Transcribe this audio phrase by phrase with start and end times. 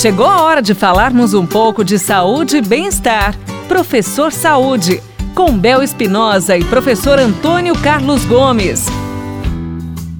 [0.00, 3.34] Chegou a hora de falarmos um pouco de saúde e bem-estar.
[3.66, 5.02] Professor Saúde,
[5.34, 8.86] com Bel Espinosa e professor Antônio Carlos Gomes.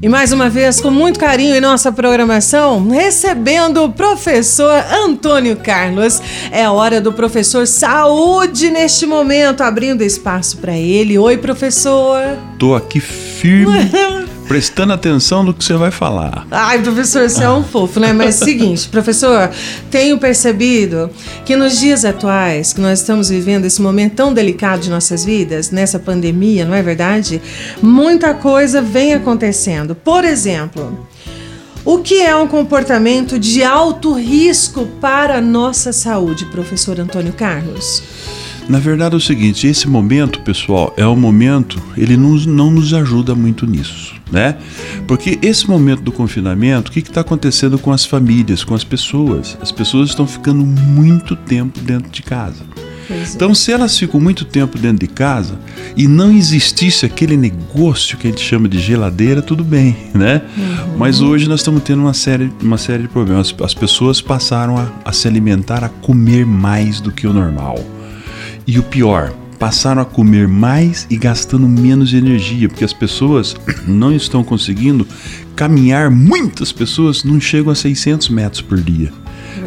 [0.02, 6.20] E mais uma vez, com muito carinho em nossa programação, recebendo o professor Antônio Carlos.
[6.50, 11.16] É a hora do professor Saúde neste momento, abrindo espaço para ele.
[11.16, 12.20] Oi, professor.
[12.58, 13.78] Tô aqui firme.
[14.48, 16.46] prestando atenção no que você vai falar.
[16.50, 18.14] Ai, professor, você é um fofo, né?
[18.14, 19.50] Mas é o seguinte, professor,
[19.90, 21.10] tenho percebido
[21.44, 25.70] que nos dias atuais, que nós estamos vivendo esse momento tão delicado de nossas vidas,
[25.70, 27.42] nessa pandemia, não é verdade?
[27.82, 29.94] Muita coisa vem acontecendo.
[29.94, 31.06] Por exemplo,
[31.84, 38.02] o que é um comportamento de alto risco para a nossa saúde, professor Antônio Carlos?
[38.68, 42.92] Na verdade é o seguinte, esse momento, pessoal, é um momento, ele não, não nos
[42.92, 44.56] ajuda muito nisso, né?
[45.06, 49.56] Porque esse momento do confinamento, o que está acontecendo com as famílias, com as pessoas?
[49.62, 52.62] As pessoas estão ficando muito tempo dentro de casa.
[53.10, 53.24] É.
[53.34, 55.58] Então, se elas ficam muito tempo dentro de casa
[55.96, 60.42] e não existisse aquele negócio que a gente chama de geladeira, tudo bem, né?
[60.56, 60.98] Uhum.
[60.98, 63.54] Mas hoje nós estamos tendo uma série, uma série de problemas.
[63.62, 67.82] As pessoas passaram a, a se alimentar, a comer mais do que o normal.
[68.70, 73.56] E o pior, passaram a comer mais e gastando menos energia, porque as pessoas
[73.88, 75.08] não estão conseguindo
[75.56, 76.10] caminhar.
[76.10, 79.10] Muitas pessoas não chegam a 600 metros por dia.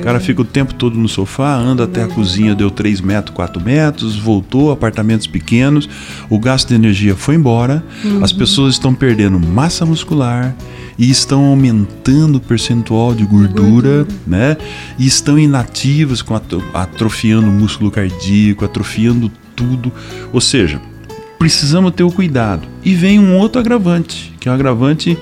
[0.01, 3.35] O cara fica o tempo todo no sofá, anda até a cozinha, deu 3 metros,
[3.35, 5.87] 4 metros, voltou, apartamentos pequenos,
[6.27, 8.23] o gasto de energia foi embora, uhum.
[8.23, 10.55] as pessoas estão perdendo massa muscular
[10.97, 14.07] e estão aumentando o percentual de gordura, gordura.
[14.25, 14.57] né?
[14.97, 16.39] E estão inativas, com
[16.73, 19.91] atrofiando o músculo cardíaco, atrofiando tudo.
[20.33, 20.81] Ou seja,
[21.37, 22.67] precisamos ter o cuidado.
[22.83, 25.17] E vem um outro agravante, que é um agravante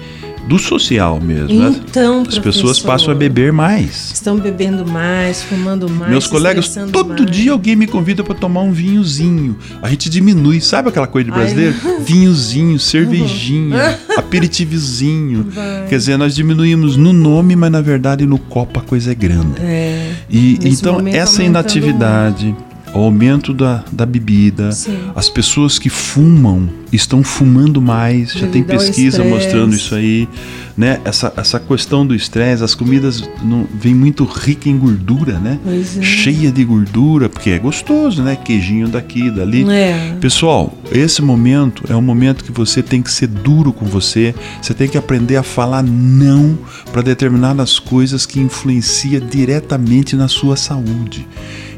[0.50, 1.60] do social mesmo.
[1.60, 1.76] Né?
[1.88, 2.26] Então, né?
[2.28, 4.12] As pessoas passam a beber mais.
[4.12, 6.10] Estão bebendo mais, fumando mais.
[6.10, 7.32] Meus colegas, todo mais.
[7.32, 9.56] dia alguém me convida para tomar um vinhozinho.
[9.80, 11.76] A gente diminui, sabe aquela coisa de brasileiro?
[11.86, 15.46] Ai, Vinhozinho, cervejinha, aperitivozinho.
[15.52, 15.86] Vai.
[15.88, 19.62] Quer dizer, nós diminuímos no nome, mas na verdade no copo a coisa é grande.
[19.62, 22.56] É, e então essa inatividade
[22.94, 24.98] o aumento da, da bebida, Sim.
[25.16, 30.28] as pessoas que fumam estão fumando mais, já tem pesquisa mostrando isso aí,
[30.76, 31.00] né?
[31.04, 35.60] Essa, essa questão do estresse, as comidas não, vem muito rica em gordura, né?
[35.68, 36.02] É.
[36.02, 38.36] Cheia de gordura, porque é gostoso, né?
[38.36, 39.70] Queijinho daqui, dali.
[39.70, 40.16] É.
[40.20, 44.74] Pessoal, esse momento é um momento que você tem que ser duro com você, você
[44.74, 46.58] tem que aprender a falar não
[46.92, 51.28] para determinadas coisas que influenciam diretamente na sua saúde.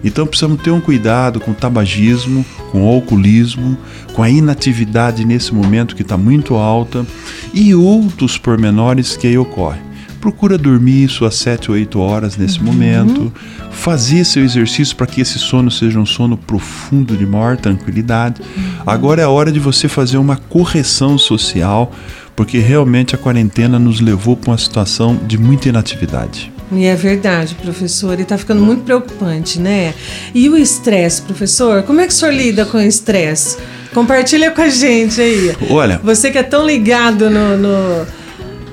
[0.04, 3.78] Então precisamos ter um cuidado com o tabagismo, com o alcoolismo,
[4.14, 7.06] com a inatividade nesse momento que está muito alta
[7.54, 9.82] e outros pormenores que aí ocorrem.
[10.20, 12.66] Procura dormir suas 7 ou 8 horas nesse uhum.
[12.66, 13.34] momento,
[13.72, 18.42] fazer seu exercício para que esse sono seja um sono profundo de maior tranquilidade.
[18.42, 18.64] Uhum.
[18.86, 21.92] Agora é a hora de você fazer uma correção social,
[22.36, 26.52] porque realmente a quarentena nos levou para uma situação de muita inatividade.
[26.72, 29.94] E é verdade, professor, e está ficando muito preocupante, né?
[30.34, 31.84] E o estresse, professor?
[31.84, 33.58] Como é que o senhor lida com o estresse?
[33.94, 35.56] Compartilha com a gente aí.
[35.70, 36.00] Olha.
[36.04, 38.08] Você que é tão ligado no, no,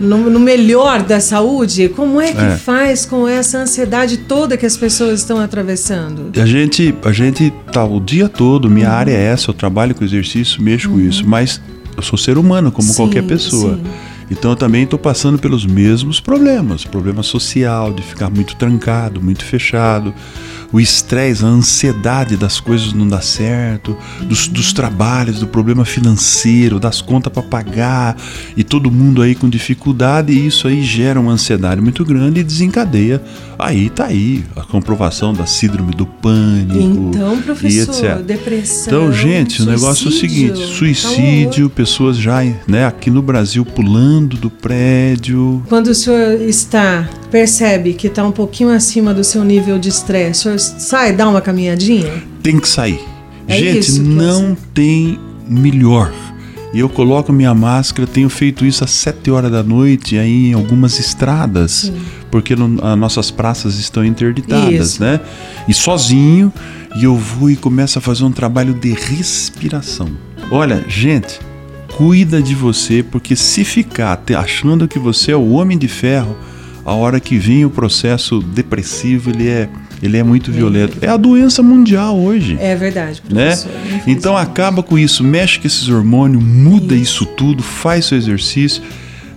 [0.00, 2.56] no, no melhor da saúde, como é que é.
[2.56, 6.30] faz com essa ansiedade toda que as pessoas estão atravessando?
[6.40, 8.94] A gente, a gente tá o dia todo, minha uhum.
[8.94, 10.94] área é essa, eu trabalho com exercício, mexo uhum.
[10.94, 11.60] com isso, mas
[11.96, 13.74] eu sou ser humano, como sim, qualquer pessoa.
[13.74, 13.82] Sim.
[14.30, 19.44] Então eu também estou passando pelos mesmos problemas, problema social, de ficar muito trancado, muito
[19.44, 20.14] fechado,
[20.72, 26.78] o estresse, a ansiedade das coisas não dar certo, dos, dos trabalhos, do problema financeiro,
[26.78, 28.16] das contas para pagar
[28.56, 32.44] e todo mundo aí com dificuldade e isso aí gera uma ansiedade muito grande e
[32.44, 33.22] desencadeia.
[33.58, 38.22] Aí tá aí a comprovação da síndrome do pânico então, professor, e etc.
[38.24, 38.84] Depressão.
[38.86, 39.66] Então, gente, suicídio.
[39.66, 44.50] o negócio é o seguinte: suicídio, tá pessoas já, né, aqui no Brasil pulando do
[44.50, 45.62] prédio.
[45.68, 50.58] Quando o senhor está percebe que está um pouquinho acima do seu nível de estresse,
[50.58, 52.22] sai, dá uma caminhadinha?
[52.42, 53.00] Tem que sair.
[53.46, 56.12] É Gente, não tem melhor.
[56.72, 60.52] E eu coloco minha máscara, tenho feito isso às 7 horas da noite aí em
[60.52, 61.94] algumas estradas, Sim.
[62.30, 65.02] porque no, as nossas praças estão interditadas, isso.
[65.02, 65.18] né?
[65.66, 66.52] E sozinho,
[66.96, 70.10] e eu vou e começo a fazer um trabalho de respiração.
[70.50, 71.40] Olha, gente,
[71.96, 76.36] cuida de você, porque se ficar achando que você é o homem de ferro,
[76.88, 79.68] a hora que vem o processo depressivo, ele é,
[80.02, 80.96] ele é muito violento.
[81.02, 82.56] É a doença mundial hoje.
[82.58, 83.22] É verdade.
[83.30, 83.54] Né?
[84.06, 88.82] Então acaba com isso, mexe com esses hormônios, muda isso, isso tudo, faz seu exercício,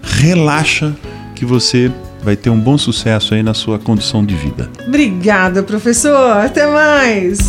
[0.01, 0.95] relaxa
[1.35, 1.91] que você
[2.23, 4.69] vai ter um bom sucesso aí na sua condição de vida.
[4.87, 6.37] Obrigada, professor.
[6.37, 7.39] Até mais.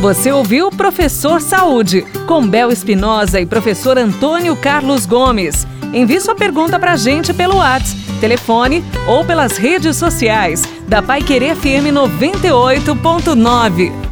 [0.00, 5.66] Você ouviu Professor Saúde, com Bel Espinosa e professor Antônio Carlos Gomes.
[5.92, 11.22] Envie sua pergunta para a gente pelo WhatsApp telefone ou pelas redes sociais da Pai
[11.22, 14.05] Querer FM 98.9.